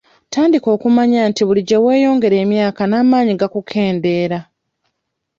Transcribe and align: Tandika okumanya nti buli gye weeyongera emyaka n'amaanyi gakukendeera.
Tandika 0.33 0.67
okumanya 0.75 1.21
nti 1.29 1.41
buli 1.47 1.61
gye 1.67 1.77
weeyongera 1.85 2.35
emyaka 2.43 2.81
n'amaanyi 2.87 3.33
gakukendeera. 3.41 4.39